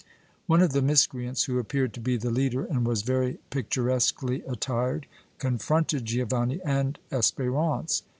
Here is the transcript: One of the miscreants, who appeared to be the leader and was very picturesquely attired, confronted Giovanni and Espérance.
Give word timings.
One 0.47 0.63
of 0.63 0.71
the 0.73 0.81
miscreants, 0.81 1.43
who 1.43 1.59
appeared 1.59 1.93
to 1.93 1.99
be 1.99 2.17
the 2.17 2.31
leader 2.31 2.65
and 2.65 2.87
was 2.87 3.03
very 3.03 3.37
picturesquely 3.51 4.41
attired, 4.47 5.05
confronted 5.37 6.05
Giovanni 6.05 6.59
and 6.65 6.97
Espérance. 7.11 8.01